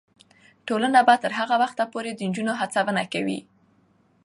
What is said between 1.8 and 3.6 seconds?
پورې د نجونو هڅونه کوي.